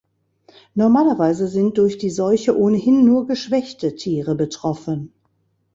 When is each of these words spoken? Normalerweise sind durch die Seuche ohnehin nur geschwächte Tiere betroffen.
Normalerweise 0.73 1.47
sind 1.47 1.77
durch 1.77 1.99
die 1.99 2.09
Seuche 2.09 2.57
ohnehin 2.57 3.05
nur 3.05 3.27
geschwächte 3.27 3.93
Tiere 3.93 4.33
betroffen. 4.33 5.13